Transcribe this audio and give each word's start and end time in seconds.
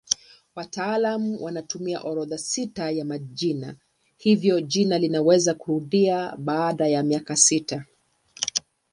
Wataalamu 0.55 1.43
wanatumia 1.43 2.01
orodha 2.03 2.37
sita 2.37 2.91
ya 2.91 3.05
majina 3.05 3.75
hivyo 4.17 4.61
jina 4.61 4.97
linaweza 4.97 5.53
kurudia 5.53 6.35
baada 6.37 6.87
ya 6.87 7.03
miaka 7.03 7.35
sita. 7.35 7.85